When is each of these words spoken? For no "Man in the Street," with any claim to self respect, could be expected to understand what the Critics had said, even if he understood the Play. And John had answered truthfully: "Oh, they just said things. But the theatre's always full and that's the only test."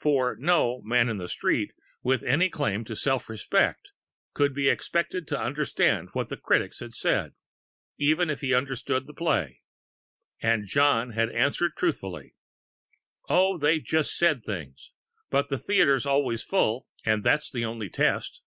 For 0.00 0.34
no 0.36 0.82
"Man 0.82 1.08
in 1.08 1.18
the 1.18 1.28
Street," 1.28 1.72
with 2.02 2.24
any 2.24 2.48
claim 2.50 2.84
to 2.86 2.96
self 2.96 3.28
respect, 3.28 3.92
could 4.34 4.52
be 4.52 4.68
expected 4.68 5.28
to 5.28 5.40
understand 5.40 6.08
what 6.14 6.30
the 6.30 6.36
Critics 6.36 6.80
had 6.80 6.92
said, 6.92 7.34
even 7.96 8.28
if 8.28 8.40
he 8.40 8.52
understood 8.52 9.06
the 9.06 9.14
Play. 9.14 9.62
And 10.42 10.66
John 10.66 11.10
had 11.10 11.30
answered 11.30 11.76
truthfully: 11.76 12.34
"Oh, 13.28 13.56
they 13.56 13.78
just 13.78 14.16
said 14.16 14.42
things. 14.42 14.90
But 15.30 15.48
the 15.48 15.58
theatre's 15.58 16.06
always 16.06 16.42
full 16.42 16.88
and 17.06 17.22
that's 17.22 17.48
the 17.48 17.64
only 17.64 17.88
test." 17.88 18.42